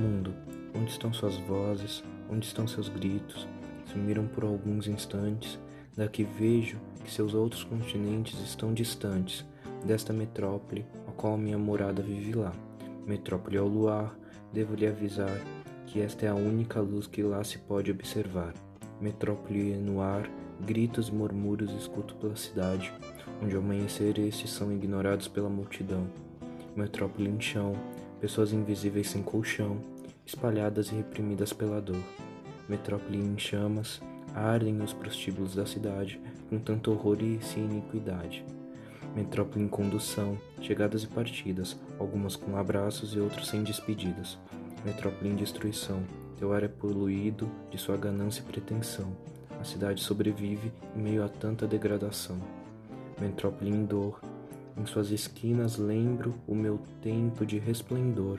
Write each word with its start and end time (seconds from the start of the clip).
Mundo, 0.00 0.32
onde 0.74 0.90
estão 0.90 1.12
suas 1.12 1.36
vozes? 1.36 2.02
Onde 2.30 2.46
estão 2.46 2.66
seus 2.66 2.88
gritos? 2.88 3.46
Sumiram 3.84 4.26
por 4.26 4.44
alguns 4.44 4.86
instantes. 4.86 5.60
Daqui 5.94 6.24
vejo 6.24 6.78
que 7.04 7.12
seus 7.12 7.34
outros 7.34 7.64
continentes 7.64 8.40
estão 8.40 8.72
distantes 8.72 9.44
desta 9.84 10.10
metrópole, 10.10 10.86
a 11.06 11.12
qual 11.12 11.36
minha 11.36 11.58
morada 11.58 12.00
vive 12.00 12.32
lá. 12.32 12.52
Metrópole 13.06 13.58
ao 13.58 13.68
luar, 13.68 14.16
devo 14.50 14.74
lhe 14.74 14.86
avisar 14.86 15.38
que 15.86 16.00
esta 16.00 16.24
é 16.24 16.28
a 16.30 16.34
única 16.34 16.80
luz 16.80 17.06
que 17.06 17.22
lá 17.22 17.44
se 17.44 17.58
pode 17.58 17.90
observar. 17.90 18.54
Metrópole 19.02 19.76
no 19.76 20.00
ar, 20.00 20.30
gritos 20.64 21.08
e 21.08 21.14
murmúrios 21.14 21.72
escuto 21.72 22.14
pela 22.14 22.36
cidade, 22.36 22.90
onde 23.42 23.54
ao 23.54 23.60
amanhecer 23.60 24.18
estes 24.18 24.50
são 24.50 24.72
ignorados 24.72 25.28
pela 25.28 25.50
multidão. 25.50 26.06
Metrópole 26.74 27.28
em 27.28 27.38
chão, 27.38 27.74
pessoas 28.20 28.52
invisíveis 28.52 29.08
sem 29.08 29.22
colchão, 29.22 29.78
espalhadas 30.26 30.90
e 30.92 30.94
reprimidas 30.94 31.52
pela 31.52 31.80
dor. 31.80 32.02
Metrópole 32.68 33.18
em 33.18 33.38
chamas, 33.38 34.00
ardem 34.34 34.80
os 34.80 34.92
prostíbulos 34.92 35.54
da 35.54 35.66
cidade, 35.66 36.20
com 36.48 36.58
tanto 36.58 36.92
horror 36.92 37.18
e 37.20 37.40
iniquidade. 37.56 38.44
Metrópole 39.14 39.64
em 39.64 39.68
condução, 39.68 40.38
chegadas 40.60 41.02
e 41.02 41.06
partidas, 41.08 41.76
algumas 41.98 42.36
com 42.36 42.56
abraços 42.56 43.14
e 43.14 43.18
outros 43.18 43.48
sem 43.48 43.62
despedidas. 43.64 44.38
Metrópole 44.84 45.30
em 45.30 45.34
destruição, 45.34 46.02
teu 46.38 46.52
ar 46.52 46.62
é 46.62 46.68
poluído 46.68 47.50
de 47.70 47.78
sua 47.78 47.96
ganância 47.96 48.40
e 48.40 48.44
pretensão. 48.44 49.16
A 49.60 49.64
cidade 49.64 50.00
sobrevive 50.00 50.72
em 50.96 51.02
meio 51.02 51.24
a 51.24 51.28
tanta 51.28 51.66
degradação. 51.66 52.38
Metrópole 53.20 53.70
em 53.70 53.84
dor, 53.84 54.20
em 54.80 54.86
suas 54.86 55.10
esquinas 55.10 55.76
lembro 55.76 56.34
o 56.46 56.54
meu 56.54 56.80
tempo 57.02 57.44
de 57.44 57.58
resplendor, 57.58 58.38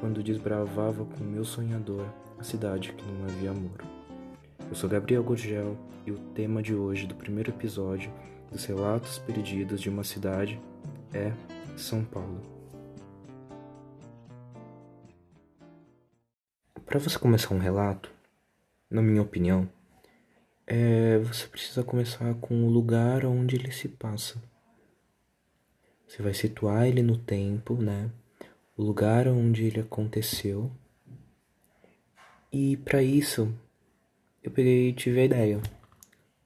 quando 0.00 0.22
desbravava 0.22 1.04
com 1.04 1.24
meu 1.24 1.44
sonhador 1.44 2.06
a 2.38 2.42
cidade 2.42 2.92
que 2.92 3.04
não 3.10 3.24
havia 3.24 3.50
amor. 3.52 3.82
Eu 4.68 4.74
sou 4.74 4.88
Gabriel 4.88 5.24
Gurgel 5.24 5.78
e 6.04 6.12
o 6.12 6.18
tema 6.34 6.62
de 6.62 6.74
hoje 6.74 7.06
do 7.06 7.14
primeiro 7.14 7.50
episódio 7.50 8.12
dos 8.50 8.66
Relatos 8.66 9.18
Perdidos 9.18 9.80
de 9.80 9.88
uma 9.88 10.04
Cidade 10.04 10.60
é 11.14 11.32
São 11.76 12.04
Paulo. 12.04 12.42
Para 16.84 16.98
você 16.98 17.18
começar 17.18 17.54
um 17.54 17.58
relato, 17.58 18.12
na 18.90 19.00
minha 19.00 19.22
opinião, 19.22 19.66
é, 20.66 21.18
você 21.20 21.46
precisa 21.46 21.82
começar 21.82 22.34
com 22.34 22.62
o 22.66 22.68
lugar 22.68 23.24
onde 23.24 23.56
ele 23.56 23.72
se 23.72 23.88
passa. 23.88 24.51
Você 26.12 26.22
vai 26.22 26.34
situar 26.34 26.86
ele 26.86 27.00
no 27.00 27.16
tempo, 27.16 27.74
né? 27.74 28.10
O 28.76 28.82
lugar 28.82 29.26
onde 29.26 29.64
ele 29.64 29.80
aconteceu. 29.80 30.70
E 32.52 32.76
para 32.76 33.02
isso, 33.02 33.50
eu 34.42 34.50
peguei 34.50 34.90
e 34.90 34.92
tive 34.92 35.20
a 35.20 35.24
ideia. 35.24 35.62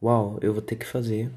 Uau, 0.00 0.38
eu 0.40 0.52
vou 0.52 0.62
ter 0.62 0.76
que 0.76 0.86
fazer 0.86 1.32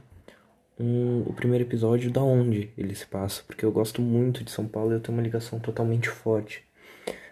um, 0.79 1.21
o 1.21 1.33
primeiro 1.33 1.63
episódio 1.63 2.11
da 2.11 2.21
onde 2.21 2.69
ele 2.77 2.93
se 2.93 3.07
passa, 3.07 3.41
porque 3.47 3.65
eu 3.65 3.71
gosto 3.71 3.99
muito 3.99 4.43
de 4.43 4.51
São 4.51 4.67
Paulo 4.67 4.91
e 4.91 4.93
eu 4.93 4.99
tenho 4.99 5.17
uma 5.17 5.23
ligação 5.23 5.59
totalmente 5.59 6.07
forte 6.07 6.63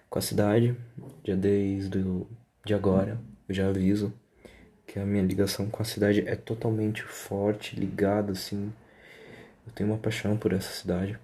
com 0.09 0.17
a 0.17 0.21
cidade, 0.21 0.75
já 1.23 1.35
desde 1.35 1.99
o, 1.99 2.25
de 2.65 2.73
agora, 2.73 3.21
eu 3.47 3.53
já 3.53 3.69
aviso 3.69 4.11
que 4.87 4.97
a 4.97 5.05
minha 5.05 5.23
ligação 5.23 5.69
com 5.69 5.83
a 5.83 5.85
cidade 5.85 6.27
é 6.27 6.35
totalmente 6.35 7.03
forte, 7.03 7.79
ligada 7.79 8.31
assim. 8.31 8.73
Eu 9.67 9.73
tenho 9.73 9.91
uma 9.91 9.99
paixão 9.99 10.37
por 10.37 10.53
essa 10.53 10.71
cidade. 10.71 11.19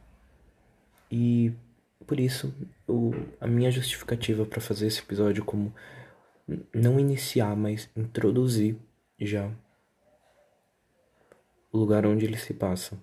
E 1.10 1.54
por 2.06 2.20
isso, 2.20 2.54
eu, 2.88 3.12
a 3.40 3.48
minha 3.48 3.72
justificativa 3.72 4.46
para 4.46 4.62
fazer 4.62 4.88
esse 4.88 5.00
episódio 5.00 5.44
como 5.44 5.74
não 6.74 7.00
iniciar, 7.00 7.56
mas 7.56 7.90
introduzir 7.96 8.76
já 9.20 9.50
o 11.72 11.78
lugar 11.78 12.06
onde 12.06 12.26
ele 12.26 12.38
se 12.38 12.54
passa. 12.54 12.98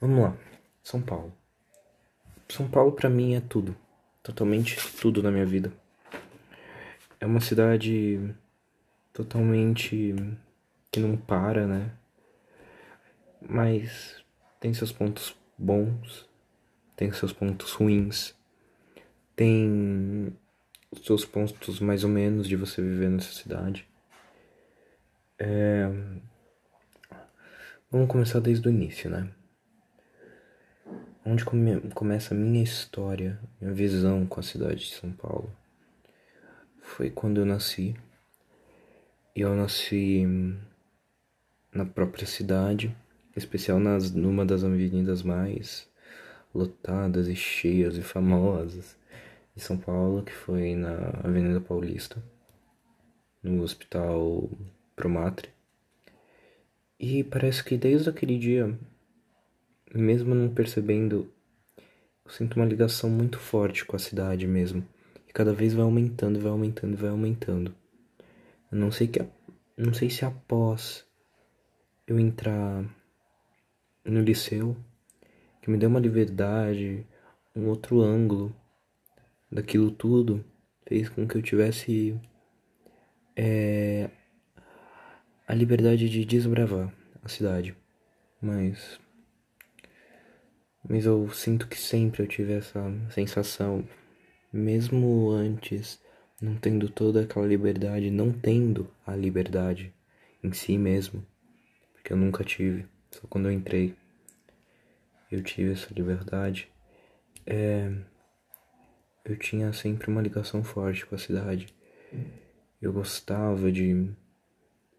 Vamos 0.00 0.22
lá, 0.22 0.36
São 0.82 1.00
Paulo. 1.00 1.32
São 2.48 2.68
Paulo 2.68 2.92
para 2.92 3.08
mim 3.08 3.34
é 3.34 3.40
tudo, 3.40 3.74
totalmente 4.22 4.76
tudo 5.00 5.22
na 5.22 5.30
minha 5.30 5.46
vida. 5.46 5.72
É 7.18 7.24
uma 7.24 7.40
cidade 7.40 8.20
totalmente 9.12 10.14
que 10.92 11.00
não 11.00 11.16
para, 11.16 11.66
né? 11.66 11.90
Mas 13.48 14.24
tem 14.60 14.72
seus 14.72 14.92
pontos 14.92 15.36
bons, 15.58 16.28
tem 16.96 17.12
seus 17.12 17.32
pontos 17.32 17.72
ruins, 17.72 18.34
tem 19.36 20.36
seus 21.02 21.24
pontos 21.24 21.80
mais 21.80 22.04
ou 22.04 22.10
menos 22.10 22.48
de 22.48 22.56
você 22.56 22.80
viver 22.80 23.10
nessa 23.10 23.32
cidade. 23.32 23.86
É... 25.38 25.88
Vamos 27.90 28.08
começar 28.08 28.40
desde 28.40 28.66
o 28.66 28.70
início, 28.70 29.10
né? 29.10 29.30
Onde 31.24 31.44
come 31.44 31.80
começa 31.90 32.34
a 32.34 32.36
minha 32.36 32.62
história, 32.62 33.40
minha 33.60 33.72
visão 33.72 34.26
com 34.26 34.40
a 34.40 34.42
cidade 34.42 34.86
de 34.86 34.94
São 34.94 35.12
Paulo. 35.12 35.54
Foi 36.80 37.10
quando 37.10 37.40
eu 37.40 37.46
nasci. 37.46 37.96
E 39.34 39.40
eu 39.40 39.54
nasci 39.54 40.26
na 41.72 41.84
própria 41.84 42.26
cidade, 42.26 42.94
especial 43.36 43.78
nas, 43.78 44.10
numa 44.10 44.44
das 44.44 44.64
avenidas 44.64 45.22
mais 45.22 45.88
lotadas 46.54 47.26
e 47.28 47.34
cheias 47.34 47.96
e 47.96 48.02
famosas 48.02 48.96
de 49.54 49.62
São 49.62 49.76
Paulo, 49.76 50.22
que 50.22 50.32
foi 50.32 50.74
na 50.74 51.20
Avenida 51.22 51.60
Paulista, 51.60 52.22
no 53.42 53.62
Hospital 53.62 54.48
Promatre. 54.94 55.48
E 56.98 57.24
parece 57.24 57.62
que 57.62 57.76
desde 57.76 58.08
aquele 58.08 58.38
dia, 58.38 58.76
mesmo 59.92 60.34
não 60.34 60.48
percebendo, 60.48 61.30
eu 62.24 62.30
sinto 62.30 62.56
uma 62.56 62.64
ligação 62.64 63.10
muito 63.10 63.38
forte 63.38 63.84
com 63.84 63.96
a 63.96 63.98
cidade 63.98 64.46
mesmo. 64.46 64.86
E 65.28 65.32
cada 65.32 65.52
vez 65.52 65.74
vai 65.74 65.84
aumentando, 65.84 66.40
vai 66.40 66.50
aumentando, 66.50 66.96
vai 66.96 67.10
aumentando. 67.10 67.74
Eu 68.70 68.78
não 68.78 68.90
sei 68.90 69.08
que 69.08 69.20
não 69.76 69.92
sei 69.92 70.08
se 70.08 70.24
após 70.24 71.04
eu 72.06 72.18
entrar 72.18 72.84
no 74.04 74.20
liceu, 74.20 74.76
que 75.62 75.70
me 75.70 75.78
deu 75.78 75.88
uma 75.88 76.00
liberdade, 76.00 77.06
um 77.54 77.68
outro 77.68 78.00
ângulo 78.00 78.54
daquilo 79.50 79.90
tudo, 79.90 80.44
fez 80.86 81.08
com 81.08 81.26
que 81.26 81.36
eu 81.36 81.42
tivesse 81.42 82.18
é, 83.36 84.10
a 85.46 85.54
liberdade 85.54 86.08
de 86.08 86.24
desbravar 86.24 86.92
a 87.22 87.28
cidade. 87.28 87.74
Mas. 88.40 89.00
Mas 90.86 91.06
eu 91.06 91.30
sinto 91.30 91.66
que 91.66 91.78
sempre 91.78 92.22
eu 92.22 92.26
tive 92.26 92.52
essa 92.52 92.78
sensação, 93.10 93.88
mesmo 94.52 95.30
antes, 95.30 95.98
não 96.40 96.56
tendo 96.56 96.90
toda 96.90 97.22
aquela 97.22 97.46
liberdade, 97.46 98.10
não 98.10 98.30
tendo 98.30 98.90
a 99.06 99.16
liberdade 99.16 99.94
em 100.42 100.52
si 100.52 100.76
mesmo, 100.76 101.24
porque 101.94 102.12
eu 102.12 102.18
nunca 102.18 102.44
tive, 102.44 102.86
só 103.14 103.26
quando 103.28 103.48
eu 103.48 103.52
entrei 103.52 103.96
eu 105.30 105.42
tive 105.42 105.72
essa 105.72 105.92
liberdade. 105.92 106.68
É, 107.46 107.92
eu 109.24 109.36
tinha 109.36 109.72
sempre 109.72 110.08
uma 110.10 110.22
ligação 110.22 110.62
forte 110.62 111.04
com 111.04 111.14
a 111.14 111.18
cidade. 111.18 111.74
Eu 112.80 112.92
gostava 112.92 113.72
de 113.72 114.10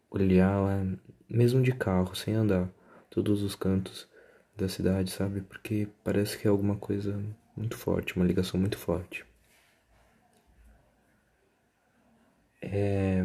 olhar 0.09 0.59
mesmo 1.30 1.62
de 1.62 1.72
carro, 1.72 2.16
sem 2.16 2.34
andar, 2.34 2.70
todos 3.09 3.42
os 3.44 3.56
cantos 3.56 4.09
da 4.56 4.68
cidade, 4.68 5.12
sabe? 5.12 5.42
Porque 5.42 5.88
parece 6.04 6.38
que 6.38 6.48
é 6.48 6.50
alguma 6.50 6.75
coisa 6.75 7.22
muito 7.56 7.78
forte, 7.78 8.16
uma 8.16 8.25
ligação 8.25 8.59
muito 8.59 8.78
forte. 8.78 9.25
É... 12.62 13.24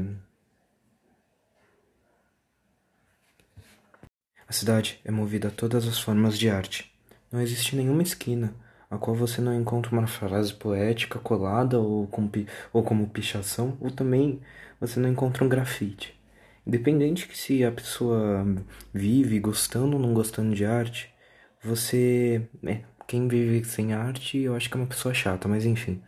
A 4.50 4.52
cidade 4.52 4.99
é 5.05 5.12
movida 5.12 5.47
a 5.47 5.50
todas 5.52 5.87
as 5.87 6.00
formas 6.00 6.37
de 6.37 6.50
arte. 6.50 6.93
Não 7.31 7.41
existe 7.41 7.76
nenhuma 7.76 8.02
esquina 8.02 8.52
a 8.91 8.99
qual 8.99 9.14
você 9.14 9.41
não 9.41 9.55
encontra 9.55 9.93
uma 9.93 10.08
frase 10.08 10.52
poética 10.52 11.20
colada 11.20 11.79
ou, 11.79 12.08
com, 12.08 12.29
ou 12.73 12.82
como 12.82 13.08
pichação, 13.08 13.79
ou 13.81 13.93
também 13.93 14.41
você 14.81 14.99
não 14.99 15.08
encontra 15.08 15.44
um 15.44 15.49
grafite. 15.49 16.20
Independente 16.67 17.29
que 17.29 17.38
se 17.38 17.64
a 17.64 17.70
pessoa 17.70 18.44
vive 18.93 19.38
gostando 19.38 19.97
ou 19.97 20.02
não 20.02 20.12
gostando 20.12 20.52
de 20.52 20.64
arte, 20.64 21.14
você. 21.62 22.43
É, 22.67 22.81
quem 23.06 23.29
vive 23.29 23.64
sem 23.64 23.93
arte, 23.93 24.37
eu 24.37 24.56
acho 24.56 24.69
que 24.69 24.76
é 24.76 24.81
uma 24.81 24.88
pessoa 24.88 25.14
chata, 25.14 25.47
mas 25.47 25.64
enfim, 25.64 26.02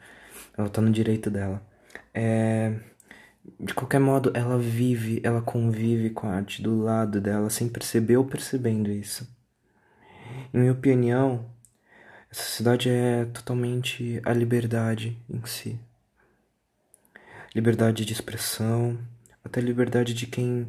ela 0.58 0.68
tá 0.68 0.80
no 0.82 0.90
direito 0.90 1.30
dela. 1.30 1.62
É, 2.12 2.74
de 3.60 3.74
qualquer 3.74 4.00
modo, 4.00 4.30
ela 4.34 4.58
vive, 4.58 5.20
ela 5.24 5.42
convive 5.42 6.10
com 6.10 6.28
a 6.28 6.34
arte 6.34 6.62
do 6.62 6.82
lado 6.82 7.20
dela 7.20 7.50
sem 7.50 7.68
perceber 7.68 8.16
ou 8.16 8.24
percebendo 8.24 8.90
isso. 8.90 9.28
Em 10.52 10.58
minha 10.60 10.72
opinião, 10.72 11.50
Essa 12.30 12.44
cidade 12.44 12.88
é 12.88 13.26
totalmente 13.26 14.20
a 14.24 14.32
liberdade 14.32 15.18
em 15.28 15.44
si. 15.44 15.78
Liberdade 17.54 18.04
de 18.06 18.12
expressão, 18.12 18.98
até 19.44 19.60
liberdade 19.60 20.14
de 20.14 20.26
quem 20.26 20.68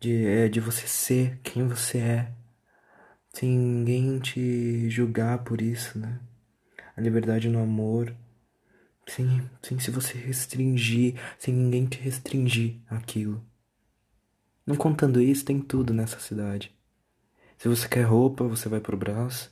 de, 0.00 0.26
é, 0.26 0.48
de 0.48 0.60
você 0.60 0.86
ser 0.88 1.38
quem 1.42 1.66
você 1.68 1.98
é, 1.98 2.32
sem 3.32 3.48
ninguém 3.50 4.18
te 4.18 4.90
julgar 4.90 5.44
por 5.44 5.60
isso, 5.60 5.98
né? 5.98 6.18
A 6.96 7.00
liberdade 7.00 7.48
no 7.48 7.62
amor, 7.62 8.14
sem, 9.06 9.48
sem 9.62 9.78
se 9.78 9.90
você 9.90 10.16
restringir, 10.16 11.14
sem 11.38 11.54
ninguém 11.54 11.86
te 11.86 11.98
restringir 11.98 12.76
aquilo. 12.88 13.44
Não 14.66 14.76
contando 14.76 15.20
isso, 15.20 15.44
tem 15.44 15.60
tudo 15.60 15.92
nessa 15.92 16.18
cidade. 16.18 16.74
Se 17.58 17.68
você 17.68 17.88
quer 17.88 18.02
roupa, 18.02 18.44
você 18.44 18.68
vai 18.68 18.80
pro 18.80 18.96
Brás. 18.96 19.50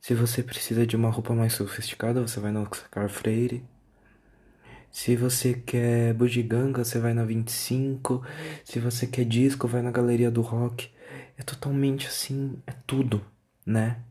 Se 0.00 0.14
você 0.14 0.42
precisa 0.42 0.86
de 0.86 0.96
uma 0.96 1.10
roupa 1.10 1.32
mais 1.34 1.52
sofisticada, 1.52 2.20
você 2.20 2.40
vai 2.40 2.50
no 2.50 2.62
Oscar 2.62 3.08
Freire. 3.08 3.64
Se 4.90 5.16
você 5.16 5.54
quer 5.54 6.12
bugiganga, 6.12 6.84
você 6.84 6.98
vai 6.98 7.14
na 7.14 7.24
25. 7.24 8.22
Se 8.64 8.78
você 8.78 9.06
quer 9.06 9.24
disco, 9.24 9.66
vai 9.66 9.80
na 9.80 9.90
Galeria 9.90 10.30
do 10.30 10.42
Rock. 10.42 10.90
É 11.36 11.42
totalmente 11.42 12.06
assim, 12.08 12.60
é 12.66 12.72
tudo, 12.86 13.24
né? 13.64 14.02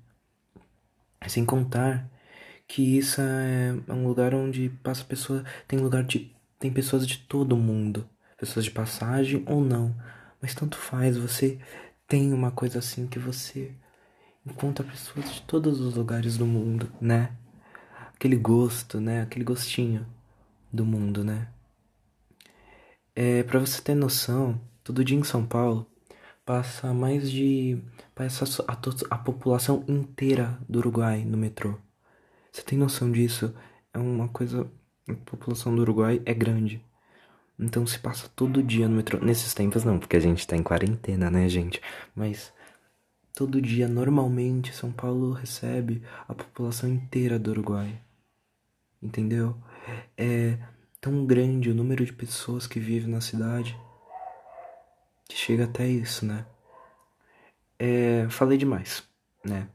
Sem 1.27 1.45
contar 1.45 2.09
que 2.71 2.97
isso 2.97 3.19
é 3.19 3.75
um 3.91 4.07
lugar 4.07 4.33
onde 4.33 4.69
passa 4.81 5.03
pessoa, 5.03 5.43
tem 5.67 5.77
lugar 5.77 6.05
de 6.05 6.33
tem 6.57 6.71
pessoas 6.71 7.05
de 7.05 7.17
todo 7.17 7.57
mundo, 7.57 8.07
pessoas 8.37 8.63
de 8.63 8.71
passagem 8.71 9.43
ou 9.45 9.59
não, 9.59 9.93
mas 10.41 10.55
tanto 10.55 10.77
faz, 10.77 11.17
você 11.17 11.59
tem 12.07 12.31
uma 12.31 12.49
coisa 12.49 12.79
assim 12.79 13.07
que 13.07 13.19
você 13.19 13.73
encontra 14.45 14.85
pessoas 14.85 15.33
de 15.33 15.41
todos 15.41 15.81
os 15.81 15.95
lugares 15.95 16.37
do 16.37 16.45
mundo, 16.45 16.89
né? 17.01 17.35
Aquele 18.15 18.37
gosto, 18.37 19.01
né? 19.01 19.21
Aquele 19.21 19.43
gostinho 19.43 20.07
do 20.71 20.85
mundo, 20.85 21.25
né? 21.25 21.49
É, 23.13 23.43
para 23.43 23.59
você 23.59 23.81
ter 23.81 23.95
noção, 23.95 24.61
todo 24.81 25.03
dia 25.03 25.17
em 25.17 25.25
São 25.25 25.45
Paulo 25.45 25.85
passa 26.45 26.93
mais 26.93 27.29
de 27.29 27.83
passa 28.15 28.63
a, 28.65 28.73
a 29.13 29.17
população 29.17 29.83
inteira 29.89 30.57
do 30.69 30.79
Uruguai 30.79 31.25
no 31.25 31.37
metrô. 31.37 31.77
Você 32.51 32.61
tem 32.63 32.77
noção 32.77 33.11
disso? 33.11 33.53
É 33.93 33.97
uma 33.97 34.27
coisa 34.27 34.69
a 35.07 35.13
população 35.13 35.75
do 35.75 35.81
Uruguai 35.81 36.21
é 36.25 36.33
grande. 36.33 36.83
Então 37.59 37.85
se 37.85 37.99
passa 37.99 38.29
todo 38.35 38.63
dia 38.63 38.87
no 38.87 38.95
metrô. 38.95 39.19
Nesses 39.19 39.53
tempos 39.53 39.83
não, 39.83 39.99
porque 39.99 40.17
a 40.17 40.19
gente 40.19 40.47
tá 40.47 40.55
em 40.55 40.63
quarentena, 40.63 41.29
né, 41.29 41.47
gente? 41.47 41.81
Mas 42.15 42.53
todo 43.33 43.61
dia, 43.61 43.87
normalmente, 43.87 44.73
São 44.75 44.91
Paulo 44.91 45.31
recebe 45.31 46.01
a 46.27 46.33
população 46.33 46.89
inteira 46.89 47.37
do 47.37 47.51
Uruguai. 47.51 47.99
Entendeu? 49.01 49.55
É 50.17 50.57
tão 50.99 51.25
grande 51.25 51.69
o 51.69 51.75
número 51.75 52.05
de 52.05 52.13
pessoas 52.13 52.67
que 52.67 52.79
vivem 52.79 53.09
na 53.09 53.21
cidade 53.21 53.77
que 55.27 55.35
chega 55.35 55.63
até 55.63 55.87
isso, 55.87 56.25
né? 56.25 56.45
É, 57.79 58.27
falei 58.29 58.57
demais, 58.57 59.03
né? 59.43 59.67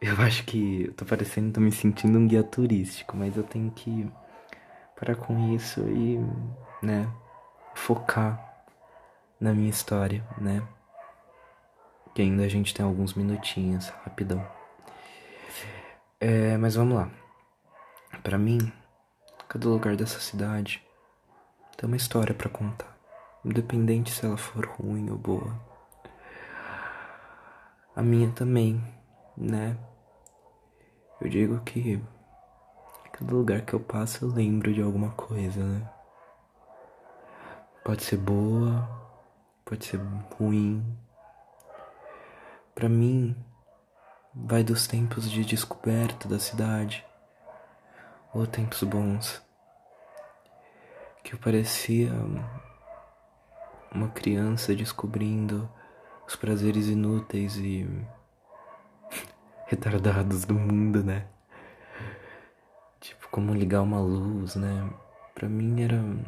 Eu 0.00 0.16
acho 0.22 0.44
que 0.44 0.90
tô 0.96 1.04
parecendo, 1.04 1.52
tô 1.52 1.60
me 1.60 1.70
sentindo 1.70 2.18
um 2.18 2.26
guia 2.26 2.42
turístico, 2.42 3.14
mas 3.14 3.36
eu 3.36 3.42
tenho 3.42 3.70
que 3.70 4.10
parar 4.98 5.14
com 5.14 5.54
isso 5.54 5.80
e, 5.88 6.18
né, 6.82 7.06
focar 7.74 8.64
na 9.38 9.52
minha 9.52 9.68
história, 9.68 10.26
né? 10.38 10.66
Que 12.14 12.22
ainda 12.22 12.44
a 12.44 12.48
gente 12.48 12.72
tem 12.72 12.82
alguns 12.82 13.12
minutinhos, 13.12 13.90
rapidão. 14.02 14.42
É, 16.18 16.56
mas 16.56 16.76
vamos 16.76 16.96
lá. 16.96 17.10
Para 18.22 18.38
mim, 18.38 18.72
cada 19.50 19.68
lugar 19.68 19.96
dessa 19.96 20.18
cidade 20.18 20.82
tem 21.76 21.86
uma 21.86 21.96
história 21.96 22.34
para 22.34 22.48
contar, 22.48 22.96
independente 23.44 24.10
se 24.10 24.24
ela 24.24 24.38
for 24.38 24.64
ruim 24.64 25.10
ou 25.10 25.18
boa. 25.18 25.54
A 27.94 28.02
minha 28.02 28.30
também, 28.32 28.82
né? 29.36 29.76
Eu 31.20 31.28
digo 31.28 31.60
que 31.60 32.00
Cada 33.20 33.34
lugar 33.34 33.60
que 33.60 33.74
eu 33.74 33.80
passo 33.80 34.24
eu 34.24 34.30
lembro 34.30 34.72
de 34.72 34.80
alguma 34.80 35.10
coisa, 35.10 35.62
né? 35.62 35.86
Pode 37.84 38.02
ser 38.02 38.16
boa, 38.16 38.88
pode 39.62 39.84
ser 39.84 40.00
ruim. 40.38 40.82
Para 42.74 42.88
mim, 42.88 43.36
vai 44.34 44.64
dos 44.64 44.86
tempos 44.86 45.30
de 45.30 45.44
descoberta 45.44 46.26
da 46.26 46.38
cidade 46.38 47.04
ou 48.32 48.46
tempos 48.46 48.82
bons 48.84 49.42
que 51.22 51.34
eu 51.34 51.38
parecia 51.38 52.10
uma 53.92 54.08
criança 54.08 54.74
descobrindo 54.74 55.68
os 56.26 56.34
prazeres 56.36 56.86
inúteis 56.86 57.58
e 57.58 57.86
retardados 59.70 60.44
do 60.44 60.54
mundo, 60.54 61.04
né? 61.04 61.28
Tipo, 62.98 63.28
como 63.28 63.54
ligar 63.54 63.82
uma 63.82 64.00
luz, 64.00 64.56
né? 64.56 64.90
Pra 65.32 65.48
mim 65.48 65.80
eram 65.80 66.24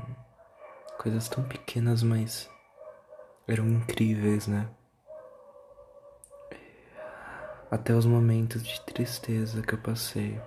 coisas 0.96 1.28
tão 1.28 1.42
pequenas, 1.42 2.04
mas 2.04 2.48
eram 3.48 3.66
incríveis, 3.66 4.46
né? 4.46 4.70
Até 7.68 7.92
os 7.92 8.06
momentos 8.06 8.62
de 8.62 8.80
tristeza 8.82 9.60
que 9.60 9.74
eu 9.74 9.78
passei. 9.78 10.40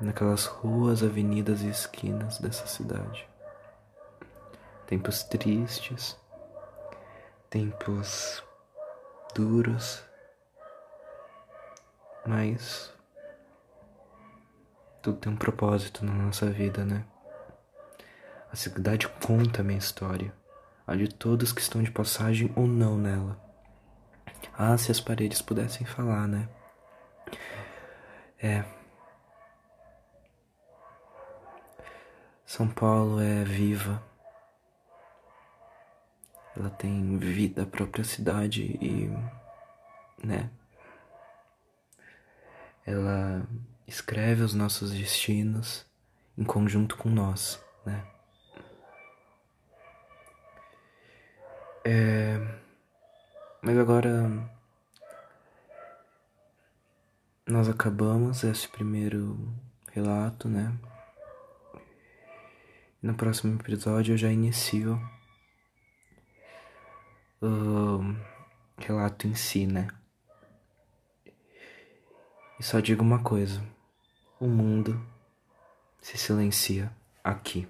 Naquelas 0.00 0.46
ruas, 0.46 1.04
avenidas 1.04 1.62
e 1.62 1.68
esquinas 1.68 2.40
dessa 2.40 2.66
cidade. 2.66 3.28
Tempos 4.88 5.22
tristes, 5.22 6.18
tempos 7.48 8.42
duros, 9.32 10.02
mas 12.26 12.92
tudo 15.02 15.18
tem 15.18 15.32
um 15.32 15.36
propósito 15.36 16.04
na 16.04 16.12
nossa 16.12 16.50
vida, 16.50 16.84
né? 16.84 17.04
A 18.50 18.56
cidade 18.56 19.08
conta 19.08 19.60
a 19.60 19.64
minha 19.64 19.78
história, 19.78 20.32
a 20.86 20.94
de 20.94 21.08
todos 21.08 21.52
que 21.52 21.60
estão 21.60 21.82
de 21.82 21.90
passagem 21.90 22.52
ou 22.56 22.66
não 22.66 22.96
nela. 22.96 23.38
Ah, 24.56 24.78
se 24.78 24.90
as 24.90 25.00
paredes 25.00 25.42
pudessem 25.42 25.86
falar, 25.86 26.28
né? 26.28 26.48
É. 28.38 28.64
São 32.46 32.68
Paulo 32.68 33.20
é 33.20 33.42
viva. 33.42 34.02
Ela 36.56 36.70
tem 36.70 37.18
vida, 37.18 37.64
a 37.64 37.66
própria 37.66 38.04
cidade 38.04 38.62
e. 38.62 39.10
né? 40.24 40.50
Ela 42.86 43.46
escreve 43.86 44.42
os 44.42 44.54
nossos 44.54 44.92
destinos 44.92 45.86
em 46.36 46.44
conjunto 46.44 46.96
com 46.96 47.08
nós, 47.08 47.62
né? 47.84 48.04
É... 51.84 52.38
Mas 53.62 53.78
agora 53.78 54.30
nós 57.46 57.68
acabamos 57.68 58.42
esse 58.42 58.68
primeiro 58.68 59.38
relato, 59.92 60.48
né? 60.48 60.76
No 63.02 63.14
próximo 63.14 63.58
episódio 63.60 64.14
eu 64.14 64.18
já 64.18 64.30
inicio 64.30 64.98
o 67.40 68.00
relato 68.78 69.26
em 69.26 69.34
si, 69.34 69.66
né? 69.66 69.88
E 72.58 72.62
só 72.62 72.80
digo 72.80 73.02
uma 73.02 73.18
coisa: 73.18 73.62
o 74.38 74.46
mundo 74.46 75.00
se 76.00 76.16
silencia 76.16 76.92
aqui. 77.22 77.66